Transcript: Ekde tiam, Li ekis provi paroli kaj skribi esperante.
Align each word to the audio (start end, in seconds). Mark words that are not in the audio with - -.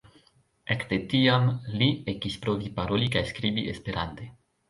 Ekde 0.75 0.97
tiam, 1.09 1.43
Li 1.81 1.89
ekis 2.15 2.39
provi 2.45 2.71
paroli 2.79 3.11
kaj 3.17 3.23
skribi 3.33 3.67
esperante. 3.75 4.31